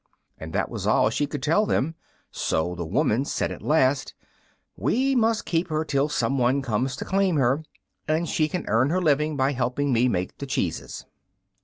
And 0.39 0.51
that 0.53 0.69
was 0.71 0.87
all 0.87 1.11
she 1.11 1.27
could 1.27 1.43
tell 1.43 1.67
them, 1.67 1.93
so 2.31 2.73
the 2.73 2.87
woman 2.87 3.23
said 3.23 3.51
at 3.51 3.61
last, 3.61 4.15
"We 4.75 5.13
must 5.13 5.45
keep 5.45 5.67
her 5.67 5.85
till 5.85 6.09
some 6.09 6.39
one 6.39 6.63
comes 6.63 6.95
to 6.95 7.05
claim 7.05 7.35
her, 7.35 7.61
and 8.07 8.27
she 8.27 8.47
can 8.47 8.65
earn 8.67 8.89
her 8.89 8.99
living 8.99 9.37
by 9.37 9.51
helping 9.51 9.93
me 9.93 10.07
make 10.07 10.39
the 10.39 10.47
cheeses." 10.47 11.05